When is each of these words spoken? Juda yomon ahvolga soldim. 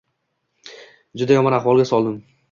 Juda 1.21 1.37
yomon 1.39 1.57
ahvolga 1.57 1.85
soldim. 1.91 2.17